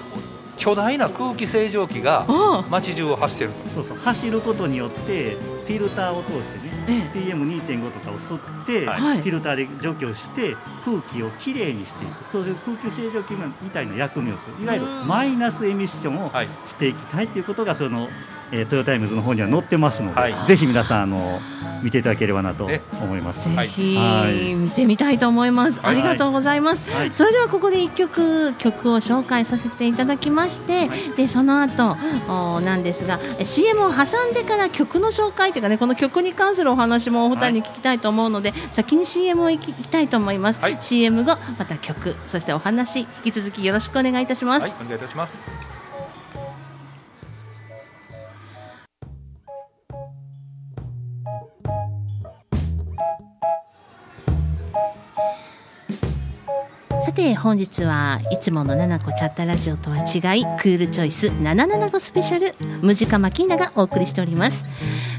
[0.57, 3.69] 巨大な空気清浄機があ街中を走ってると。
[3.75, 3.99] そうそう。
[3.99, 7.19] 走ることによって、フィルターを通してね、ええ。
[7.19, 9.21] PM2.5 とかを吸って、はい。
[9.21, 12.13] フィルターで除去して空気をきれいにしていく。
[12.33, 14.65] そういう空気清浄機みたいな役目をする。
[14.65, 15.09] いわゆるうん。
[15.09, 16.49] マイナスエミッションをはい。
[16.67, 18.09] していきたいということがその、
[18.53, 20.35] えートヨタイムズの方には載ってますので、はい。
[20.47, 21.41] ぜひ皆さんあの
[21.83, 22.83] 見ていただければなとね。
[23.03, 23.49] 思います。
[23.49, 23.69] ぜはい。
[23.69, 25.91] ひ見てみたいと思います、はい。
[25.93, 27.13] ありがとうございます、はい。
[27.13, 31.97] それではここで一曲曲を紹介させていただきまして、でその後
[32.29, 40.77] おなんですが CM を挟んでから曲の紹介というかねこの曲に関するお話もお二人に聞きたいと思うので、先に CM を行き行きたいと思います、はい。
[40.81, 45.84] CM 後また曲そしてお話引き続きよろしくお願いいたします、はい、お願いいたします。
[57.05, 64.65] さて本日はいつもの七子チャッタラジオとは違いクールチョイス775スペシャルムジカマキーナがお送りしております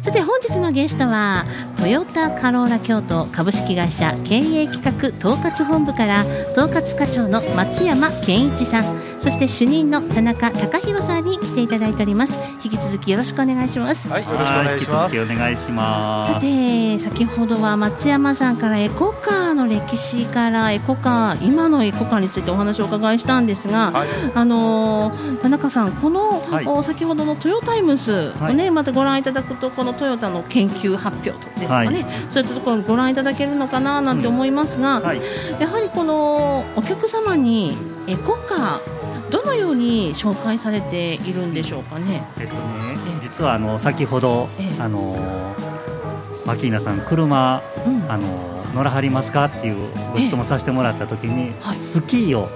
[0.02, 1.46] さて本日のゲストは
[1.78, 14.92] トヨタカローラ京都株式会社経営企画統括本部から統括課長の松山健一さんそして主任の田中隆弘さんに来ていただいております引き続きよろしくお願いしますはい、よろしくお願いします。
[14.92, 16.34] は引き続きお願いします。
[16.34, 26.66] さて先ほどは松山さんからエコカーの歴史からエコカー今のエコカーについてお話をお伺いしたんですが、はい、あのー田中さん、この、はい。
[26.66, 28.72] お先ほどのトヨタイムズをね、はい。
[28.72, 32.14] またご覧いただくとこのトヨタの研究発表ですかね、はい。
[32.30, 35.22] そういったところをご覧いただけるのかななんて思いますが、はい、
[35.60, 42.24] やはりこのお客様にエコカーどのように紹介されているんでしょうかね。
[42.40, 42.62] えっとね
[43.08, 44.82] ええ、実はあの先ほどええ。
[44.82, 45.16] あの
[46.46, 48.12] マキーナさん車うん。
[48.12, 51.78] あの乗らはりますかっていうご質問させてもらった時に、はい。
[51.78, 52.50] スキーを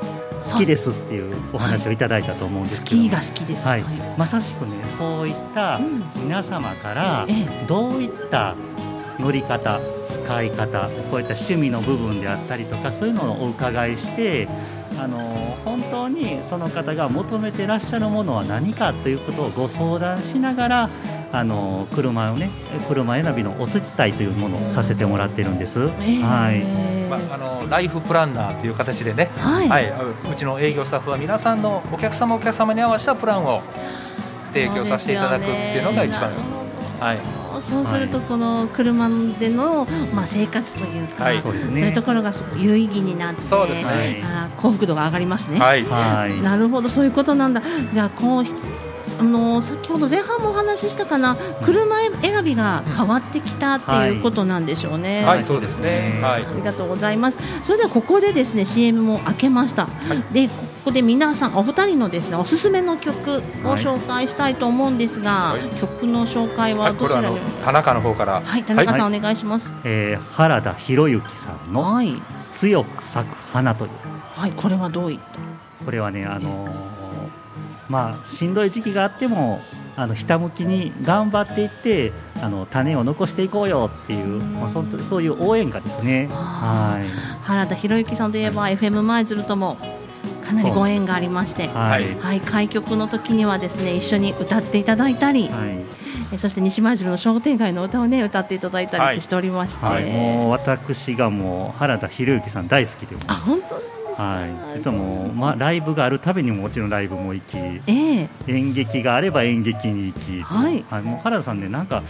[0.51, 3.65] 好きですっていうお話をいただいたと思うんですけど、スキーが好きです。
[3.65, 3.83] はい。
[4.17, 6.03] まさしくねそういったうん。
[6.17, 8.55] 皆様からえどういった
[9.17, 14.47] 乗り方使い方こういった趣味の部分であったりとかそういうのをお伺いして
[14.97, 20.89] あの本当にその方が求めてらっしゃるものは何かということをご相談しながら
[21.31, 22.49] あの車をね
[22.87, 25.79] 車選びのお手伝いというものをさせてもらってるんです。
[26.01, 26.99] えはい。
[27.09, 29.91] まあ、あのライフプランナーという形でね、はい、はい、
[30.31, 33.63] うちの営業スタッフは皆さんのお客様お客様に合わせたプランを
[34.45, 36.31] 提供させていただくっていうのが一番、
[36.99, 37.38] はい、
[37.69, 41.41] そうするとこの車での、まあ、生活というか、はい。
[41.41, 43.87] そういうねところがすごく有意義になってそうですね。
[43.87, 45.59] はいあー幸福度が上がりますね。
[45.59, 46.41] はい、はい。
[46.41, 47.61] なるほどそういうことなんだ。
[47.93, 48.43] じゃあこう
[49.19, 55.25] あの先ほど前半もお話ししたかな車選びが変わってきたっていうことなんでしょうね。
[55.25, 56.45] はい、そうですね、はい。
[56.45, 57.37] あ、りがとうございます。
[57.63, 59.87] それではここでですね CM も開けました。
[60.31, 60.53] でこ
[60.85, 63.41] こで皆さんお二人のですねおすすめの曲を
[63.75, 65.69] 紹介したいと思うんですが、はい。
[65.79, 69.71] 曲の紹介は、はいどちらに、田中の方から、はい、田中さん、お願いします。
[69.83, 72.13] えー原田博之さんのはい、
[72.51, 73.91] 「強く咲く花」という。
[74.35, 75.19] はい、これはどういっ
[75.79, 75.85] た？
[75.85, 76.71] これはね、あのー
[77.89, 79.61] まあ、しんどい時期があっても
[79.95, 84.53] あのひたむきに頑張っていってあの種を残していこうよっていう、うん。
[84.59, 86.29] まあ、そんそういう応援歌ですね。
[86.31, 87.07] あはい。
[87.43, 89.77] 原田博之さんといえば FM 舞鶴とも
[90.49, 91.67] かなりご縁がありまして。
[91.67, 92.15] はい。
[92.15, 95.79] はい、開局の時にはですね一緒に歌っていただいたり、はい。
[96.31, 103.98] えそして西舞鶴の商店街の歌をね歌っていただいたりしておりまして、はい、もう私がもう原田博之さん大好きでもあ本当で。
[104.19, 108.29] はい、実はもう、まあ、ライブがあるたびにももちろんライブも行きええ。
[108.47, 110.83] 演劇があれば演劇に行き、はい。
[111.03, 112.03] もう原田さんねなんか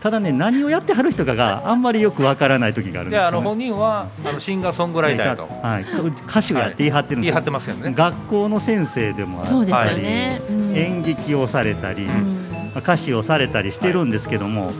[0.00, 5.48] ただね何をやってはる人かがあんまりよくわからない時があるんですよ、ね、であの本人はあのシンガーソングライターやと。
[5.48, 5.82] はい、
[6.28, 7.32] 歌手やって言い張ってるんですよ、言い。
[7.32, 7.92] 張ってますよね。
[7.94, 10.42] 学校の先生でもあそうですったり、よね。
[10.48, 10.76] うん。
[10.76, 12.72] 演劇をされたり、うん。
[12.76, 14.72] 歌手をされたりしてるんですけども、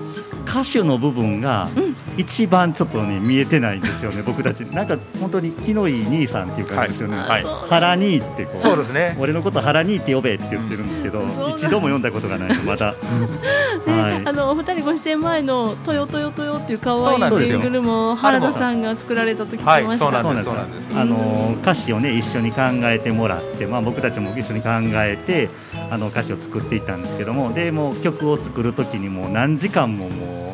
[0.46, 1.83] 歌手の部分がうん
[2.16, 4.60] 一番ちょっとね見えてないんですよね、 僕たち。
[4.60, 7.18] なんか本当に気のいい兄さんっていう感じですよね。
[7.18, 9.16] はいそうハラ兄ってこうそうですね。
[9.18, 12.94] 俺のことハラ兄って呼べって言ってるんですけど、うん一度も読んだことがないまだ。
[13.86, 19.98] はいあのお二人ご出演前の「トヨトヨトヨ」っていう可愛いジングルも原田さんが作られたと聞きまはい、した。
[19.98, 20.98] そうなんです。
[20.98, 25.48] あの歌詞をね一緒に考えてもらって、まあ、僕たちも一緒に考えて
[25.90, 30.53] あの歌詞を作っていったんですけどもでもう曲を作る時にもう何時間もも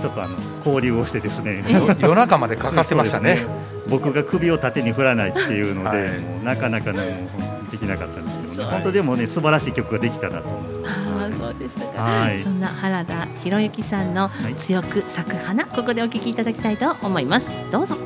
[0.00, 1.64] ちょっとあの交流をしてですね。
[1.70, 3.36] よ夜中までかかってましたね。
[3.36, 6.18] そうです僕が首を縦に振らないっていうので、はい。
[6.18, 7.28] もうなかなかね
[7.70, 8.70] できなかったんですけどね。
[8.70, 12.42] 本当でもね素晴らしい曲ができたなと思うああそうでしたか、はい。
[12.42, 14.54] そんな原田博之さんのはい。
[14.54, 17.50] 強く咲く花、ここでお聞きいただきたいと思います。
[17.70, 17.96] どうぞ。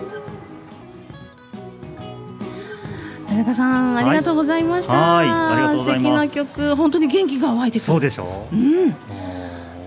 [3.29, 5.29] 田中さんありがとうございました、はい。
[5.29, 6.29] ありがとうございます。
[6.29, 7.87] 素敵な曲本当に元気が湧いてくる。
[7.87, 8.57] そうでしょう。
[8.57, 8.91] ん。
[8.91, 8.95] も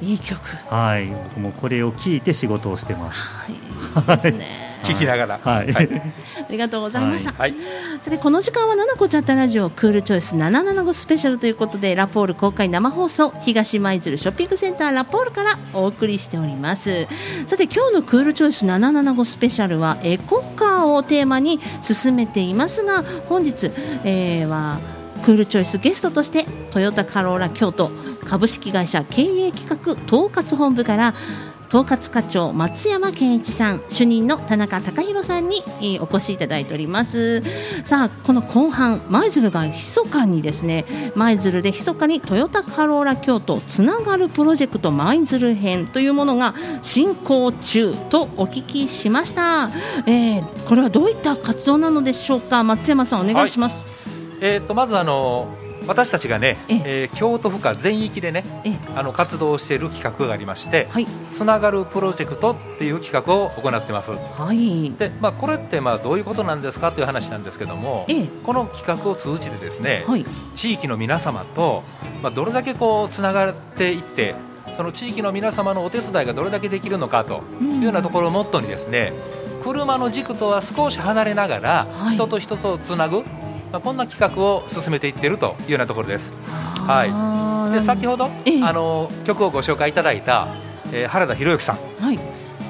[0.01, 0.39] いい曲。
[0.71, 1.07] うはい。
[1.07, 3.33] 僕もこれを聞いて仕事をしてます。
[3.95, 4.17] はい。
[4.17, 4.67] ですね。
[4.83, 5.39] 聞きながら。
[5.43, 5.89] はい、はい。
[6.38, 7.53] ありがとうございました、はい。
[8.01, 17.07] さてこの時間は「ななこちゃったラジオクールチョイス775スペシャル」ということでラポール公開生放送東舞鶴ショッピングセンターラポールからお送りしております。
[17.47, 23.71] さて今日のクールチョイス775スペシャルはエコカーをテーマに進めていますが本日、
[24.03, 24.79] えーは
[25.27, 27.91] クールチョイスゲストとしてトヨタカローラ京都
[28.23, 31.15] 株式会社経営企画統括本部から
[31.67, 35.65] 統括課長松山健一さん主任の田中隆弘さんに
[35.99, 37.43] お越しいただいております。
[37.83, 49.71] さあこの後半舞鶴が密かにですね舞鶴で密かにトヨタカローラ京都つながるプロジェクト舞鶴編というものが進行中とお聞きしました、
[50.05, 52.63] えーこれはどういった活動なのでしょうか？
[52.63, 53.85] 松山さんお願いします、
[54.41, 55.54] えー、とまずあの
[55.88, 56.82] 私たちがね、ええ。
[56.86, 61.08] えー京都府下全域でねえあの活動している企画がありましてはい。
[61.32, 64.12] つながるプロジェクトっていう企画を行ってます。
[64.12, 64.91] はい。
[64.91, 68.28] で、まあ、これってまあどういうことなんですかという話なんですけどもええ。
[68.43, 70.26] この企画を通じてですね、はい。
[70.56, 71.84] 地域の皆様と、
[72.21, 74.36] まあ、どれだけこうつながっていって
[74.76, 79.13] その地域の皆様のお手伝いがどれだけできるのかというようなところをモットーにですね
[79.63, 82.15] 車の軸とは少し離れながらはい。
[82.15, 83.23] 人と人とつなぐ、
[83.71, 86.34] まあ、こんな企画を進めていっているというようなところです。
[86.88, 87.73] はい。
[87.73, 88.63] で先ほど、ええ。
[88.63, 90.47] あの曲をご紹介いただいた、
[90.93, 92.19] えー原田博之さん、はい。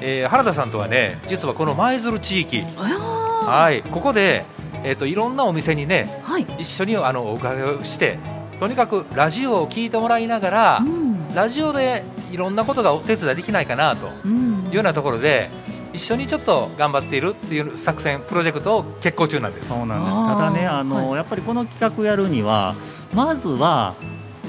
[0.00, 4.44] えー原田さんとはね実はこの舞鶴地域、ははい、ここで、
[4.82, 6.46] えー、といろんなお店にねはい。
[6.58, 8.18] 一緒にあのお伺いをして
[8.58, 11.34] とにかくラジオを聞いてもらいながら、うん。
[11.34, 14.10] ラジオでいろんなことがお手伝いできないかなと。
[14.24, 14.66] うん。
[14.68, 15.48] いうようなところで
[15.92, 19.68] 一緒にちょっと頑張っているっていう作戦プロジェクトを決行中なんです。
[19.68, 20.16] そうなんです。
[20.16, 22.74] ただねあの、やっぱりこの企画やるには
[23.12, 23.94] まずは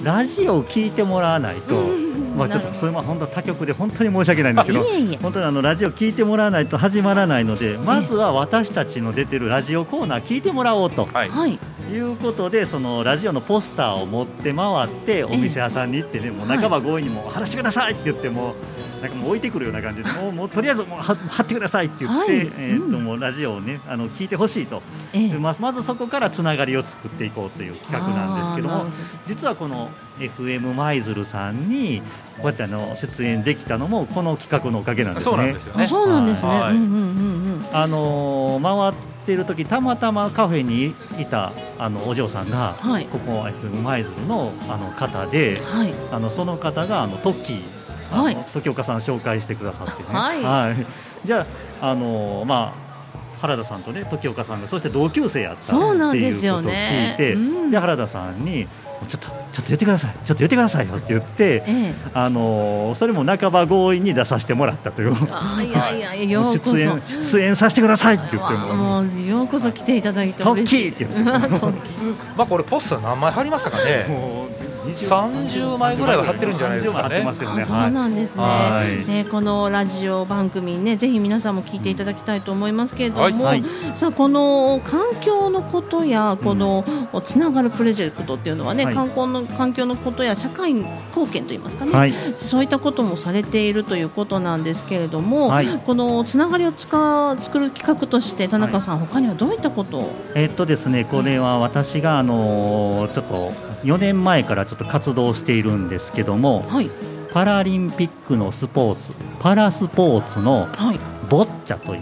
[0.04, 4.84] ラジオを聞いてもらわないと、うんまあ、ちょっとそれは本当他局で本当に申し訳ないんですけど。
[5.22, 11.06] 本当にあのラジオ聞いてもらわないと始まらないのでまずは私たちの出てるラジオコーナー聞いてもらおうと。
[11.06, 11.60] はい、はい。
[11.92, 18.56] いうことでそのラジオのポスターを持って回ってお店屋さんに行ってねもう半ば強引にもう話してくださいって言っても
[19.02, 22.40] なんかもう置いてくるような感じでもうもうとりあえずもうは貼ってくださいって言って、はい。
[22.58, 23.04] えーっとうん。
[23.04, 24.82] もうラジオをねあの聞いてほしいと。
[25.14, 25.30] ええ。
[25.30, 28.86] でまずまずそこからつながりを作っていこうという企画なんですけども
[29.28, 32.02] 実はこの FM 舞鶴さんに
[32.38, 35.32] こうやってあの出演できたのもこの企画のおかげなんですね。
[35.32, 35.88] そうなんですよね。
[35.88, 36.76] そうなんですね、はい。
[36.76, 43.06] うんうんうんあのー回ってる時たまたまカフェにいたあのお嬢さんが、はい。
[43.06, 45.94] ここ FM 舞鶴のあの方でうんはい。
[46.12, 47.79] あのその方があのトッキー
[48.12, 48.38] はい。
[48.54, 51.28] 時岡さん紹介してくださってね、はい。
[51.28, 51.46] じゃ
[51.82, 52.90] あ、あのーまあ
[53.42, 57.14] 原田さんとね時岡さんがそして同級生やったってそうなんいうですよことを聞ね。
[57.14, 57.72] いて、うん。
[57.72, 58.68] で原田さんに
[59.08, 60.12] ちょっとちょっと言ってください。
[60.12, 61.94] ちょっと言ってくださいよって言って、ええ。
[62.14, 65.14] あのーそれも半ば強引に出させてもらったという。
[65.32, 66.24] あーいやいや い。
[66.24, 66.72] やようこそ。
[66.76, 68.76] 出演出演させてくださいって言っても。
[68.76, 70.92] もうようこそ来ていただいてトッ嬉しい。
[70.94, 71.48] キーって言って
[72.36, 74.06] まあこれポスター何枚貼りましたかね。
[74.90, 77.16] もう30枚ぐらいは貼ってるんじゃないですかね。
[77.16, 77.62] 30枚貼ってますよね。
[77.62, 79.08] あそうなんですね、はい。
[79.08, 83.34] ねこのラジオ番組ねぜひ皆さんも聞いていただきたいと思いますけれども、はい。
[83.36, 83.64] はい。
[83.96, 86.84] さあこの環境のことやこの
[87.24, 88.96] つながるプロジェクトっていうのはね、はい。
[88.96, 92.14] 観光の環境のことや社会貢献といいますかね、はい。
[92.36, 95.68] そういったこともされているということなんですけれども、はい。
[95.86, 100.16] このつながりを使う作る企画として田中さん、他にはどういったことを？
[100.36, 103.52] えっとですねこれは私があのーちょっと
[103.84, 106.90] 4年前からちょっと活動しているんですけどもはい。
[107.32, 111.00] パラリンピックのスポーツパラスポーツのはい。
[111.30, 112.02] ボッチャという、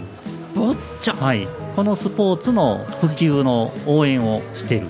[0.54, 1.16] ボッチャ。
[1.22, 4.86] はい、このスポーツの普及の応援をしている、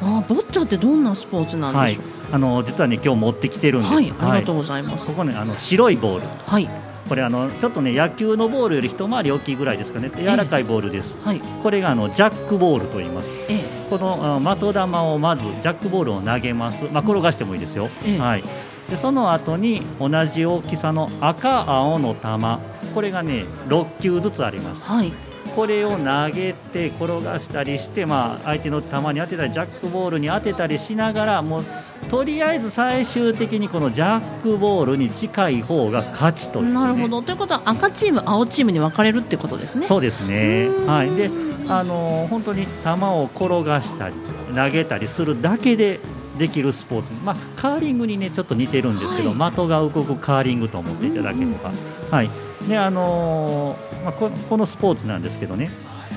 [0.00, 5.04] あボッチャってどんなスポーツなんはいでしょう、あの実はね今日持ってきてるんです、はい、ありがとうございます。
[5.04, 6.26] ここねあの白いボール。
[6.46, 6.68] はい、
[7.08, 10.12] これあのちょっとね野球のボールより一回り大きいぐらいですかね。
[10.16, 13.28] 柔らかいボールです、はい、これがあのジャックボールと言います。
[13.48, 18.18] ええ、このあ的球をまずジャックボールを投げます、まあ、転がしてもいいですよ、ええ。
[18.18, 18.44] はい、
[18.88, 22.94] でその後に同じ大きさの赤、青の球。
[22.94, 24.82] これがね6球ずつあります。
[24.84, 25.12] はい、
[25.54, 31.64] これを投げて転がしたりして、まあ、相手の球に当てたりジャックボールに当てたりしながらもう
[32.08, 37.20] とりあえず最終的にこのジャックボールに近い方が勝ちという、ね、なるほど。
[37.20, 39.84] ということは赤チーム、青チームに分かれるってことですね。
[39.84, 40.68] そうですね。
[40.86, 41.30] はい、で
[41.78, 44.14] あのー本当に球を転がしたり
[44.54, 46.00] 投げたりするだけで
[46.38, 51.72] できるスポーツ、まあ、カーリングに、ね、ちょっと似てるんですけど、は的が動くカーリングと思っていただければ、
[52.10, 52.30] はい。
[52.68, 55.70] であのーまあ、ここのスポーツなんですけどね、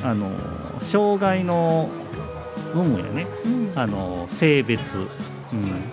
[0.03, 1.89] あのー障害の
[2.75, 3.71] 有無やね、うん。
[3.75, 5.07] あのー性別、うん、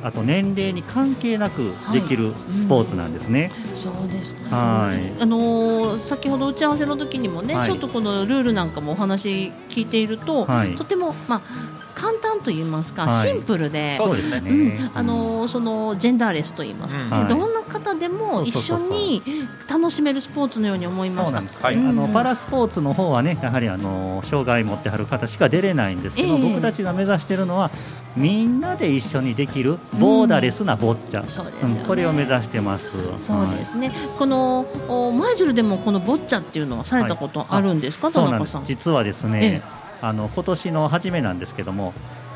[0.03, 3.51] あと年齢に関係なくできるスポーツなんですね。
[3.75, 4.35] そうです。
[4.35, 4.41] ね。
[4.51, 5.23] はい。
[5.23, 7.67] あのー先ほど打ち合わせの時にもね、はい。
[7.67, 10.75] ちょっとこのルールなんかもお話聞いていると、はい。
[10.77, 13.29] とてもまあ簡単と言いますか、はい。
[13.29, 13.97] シンプルで。
[13.97, 14.43] そうですね。
[14.45, 19.23] うん、あのそのジェンダーレスと言いますか、どんな方でも一緒に
[19.71, 21.27] 楽しめるスポーツのように思いました。
[21.27, 21.63] そうなんです。
[21.63, 21.77] はい。
[21.77, 21.89] うん。
[21.91, 26.43] あのパラスポーツの方はねやはりあの障害持ってはる方しか出れないんですけど、ええ。
[26.43, 27.71] 僕たちが目指しているのは
[28.17, 32.91] みんなで一緒にできるボーダレスなボッチャ、そうですこれを目指してます。
[33.21, 33.93] そうですね。
[34.19, 38.67] このお舞鶴でもこのボッチャっていうのはされたことあるんですか、はい。
[38.67, 39.63] 実はですえね、
[40.03, 41.95] あの今年の初めなんですけども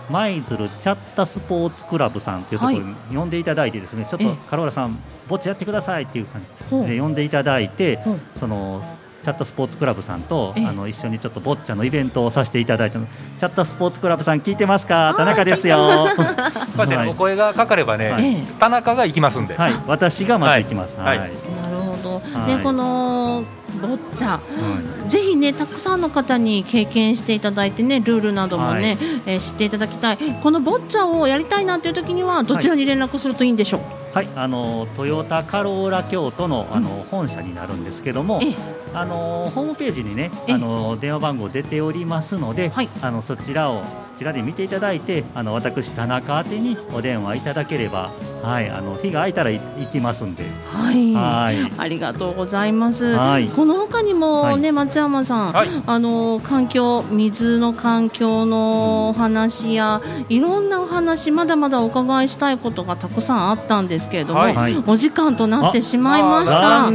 [0.09, 4.97] 舞鶴チャッタスポーツクラブさんというところに呼んでいただいてですね、ちょっとええカローラさん
[5.29, 6.43] ボッチャやってくださいっていう感
[6.87, 7.99] じで呼んでいただいて、
[8.39, 8.83] その
[9.25, 10.67] チャッタスポーツクラブさんと、ええ。
[10.67, 14.87] あの一緒にちょっとボッチャのイベントをさせていただいてチャッタスポーツクラブさん聞いてます。
[14.87, 19.75] か田中ですよこうやってはいお声がかかればね、田中が行きますんで、はい。
[19.89, 20.97] 私がまず行きます。
[20.97, 21.19] はい。
[21.19, 21.31] はい。
[21.61, 22.21] なるほど。
[22.21, 22.57] はい。
[22.57, 23.43] でこの
[23.77, 24.39] ボッチャ。
[24.39, 28.99] うんぜひねたくさんの方に経験していただいてねルールなどもね、はい。
[29.27, 30.19] えー知っていただきたい。
[30.43, 33.81] このボッチャをやりたいなという時にはどちらに連絡するといいんでしょう、
[34.17, 38.55] はい、あのトヨタカローラ京都のあの、本社になるんですけどもええ、
[38.95, 40.55] あのホームページにね、ええ。
[40.55, 42.89] あの電話番号出ておりますので、はい。
[43.03, 48.11] あのそちらをそちらで見ていただいて、あの私田中宛てにお電話いただければ、
[48.43, 51.13] はい、あの日が空いたらい行きますんで、はい。
[51.13, 53.05] はい、ありがとうございます。
[53.17, 53.51] はい。
[53.51, 55.69] この他にもね、松山さん、はい。
[55.87, 60.01] あの環境水の環境のお話や
[60.31, 64.55] いろんなお話まだまだお伺いしたいことがたくさんあったんですけれども、はい。
[64.55, 66.87] はいお時間となってしまいました。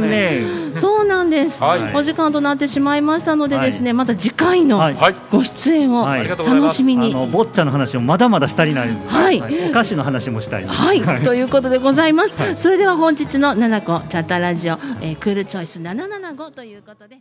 [0.80, 1.94] そうなんです、はい。
[1.94, 4.94] お時間となってしまいましたのではいですね、また次回のはい。
[4.94, 7.12] はい、ご出演を楽しみに。
[7.12, 9.68] ボッチャの話もまだまだしたりない、はい。
[9.68, 10.64] お菓子の話もしたい。
[10.64, 12.36] はい、ということでございます。
[12.36, 12.56] はい。
[12.56, 17.18] それでは本日の七個チャッターラジオ、えークールチョイス775ということで。